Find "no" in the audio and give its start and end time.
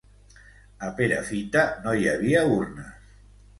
1.85-1.95